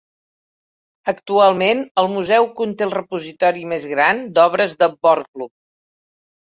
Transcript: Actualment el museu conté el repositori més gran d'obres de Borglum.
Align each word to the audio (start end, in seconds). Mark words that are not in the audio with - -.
Actualment 1.13 1.83
el 2.03 2.09
museu 2.15 2.49
conté 2.63 2.87
el 2.89 2.97
repositori 2.97 3.65
més 3.77 3.89
gran 3.95 4.27
d'obres 4.37 4.79
de 4.85 4.93
Borglum. 5.03 5.57